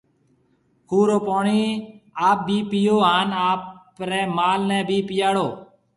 کُوه 0.89 1.05
رو 1.07 1.17
پوڻِي 1.27 1.61
آپ 2.27 2.37
ڀِي 2.47 2.59
پئيو 2.69 2.97
هانَ 3.07 3.27
آپرياَ 3.49 4.21
مال 4.37 4.61
ڀِي 4.87 4.99
پئياڙو۔ 5.07 5.47